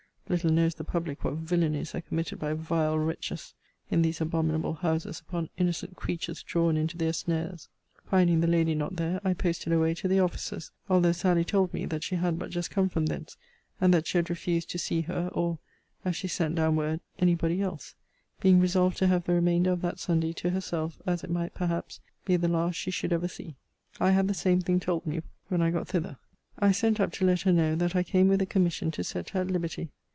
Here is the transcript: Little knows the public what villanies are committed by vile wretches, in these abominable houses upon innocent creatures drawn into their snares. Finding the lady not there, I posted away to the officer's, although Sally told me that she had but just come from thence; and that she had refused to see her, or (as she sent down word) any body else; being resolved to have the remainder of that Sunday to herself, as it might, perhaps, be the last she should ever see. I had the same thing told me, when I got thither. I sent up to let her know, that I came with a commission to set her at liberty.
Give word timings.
Little 0.29 0.51
knows 0.53 0.75
the 0.75 0.85
public 0.85 1.25
what 1.25 1.33
villanies 1.45 1.93
are 1.93 1.99
committed 1.99 2.39
by 2.39 2.53
vile 2.53 2.97
wretches, 2.97 3.53
in 3.89 4.01
these 4.01 4.21
abominable 4.21 4.75
houses 4.75 5.19
upon 5.19 5.49
innocent 5.57 5.97
creatures 5.97 6.41
drawn 6.41 6.77
into 6.77 6.95
their 6.95 7.11
snares. 7.11 7.67
Finding 8.05 8.39
the 8.39 8.47
lady 8.47 8.73
not 8.73 8.95
there, 8.95 9.19
I 9.25 9.33
posted 9.33 9.73
away 9.73 9.93
to 9.95 10.07
the 10.07 10.21
officer's, 10.21 10.71
although 10.87 11.11
Sally 11.11 11.43
told 11.43 11.73
me 11.73 11.85
that 11.87 12.05
she 12.05 12.15
had 12.15 12.39
but 12.39 12.49
just 12.49 12.71
come 12.71 12.87
from 12.87 13.07
thence; 13.07 13.35
and 13.81 13.93
that 13.93 14.07
she 14.07 14.19
had 14.19 14.29
refused 14.29 14.69
to 14.69 14.77
see 14.79 15.01
her, 15.01 15.29
or 15.33 15.59
(as 16.05 16.15
she 16.15 16.29
sent 16.29 16.55
down 16.55 16.77
word) 16.77 17.01
any 17.19 17.35
body 17.35 17.61
else; 17.61 17.95
being 18.39 18.61
resolved 18.61 18.95
to 18.99 19.07
have 19.07 19.25
the 19.25 19.33
remainder 19.33 19.71
of 19.73 19.81
that 19.81 19.99
Sunday 19.99 20.31
to 20.35 20.51
herself, 20.51 21.01
as 21.05 21.25
it 21.25 21.29
might, 21.29 21.53
perhaps, 21.53 21.99
be 22.23 22.37
the 22.37 22.47
last 22.47 22.75
she 22.77 22.89
should 22.89 23.11
ever 23.11 23.27
see. 23.27 23.57
I 23.99 24.11
had 24.11 24.29
the 24.29 24.33
same 24.33 24.61
thing 24.61 24.79
told 24.79 25.05
me, 25.05 25.23
when 25.49 25.61
I 25.61 25.71
got 25.71 25.89
thither. 25.89 26.19
I 26.57 26.71
sent 26.71 27.01
up 27.01 27.11
to 27.13 27.25
let 27.25 27.41
her 27.41 27.51
know, 27.51 27.75
that 27.75 27.97
I 27.97 28.03
came 28.03 28.29
with 28.29 28.41
a 28.41 28.45
commission 28.45 28.91
to 28.91 29.03
set 29.03 29.31
her 29.31 29.41
at 29.41 29.47
liberty. 29.51 29.89